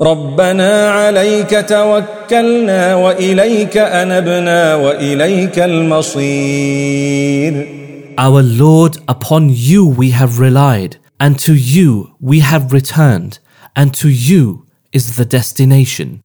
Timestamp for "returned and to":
12.72-14.08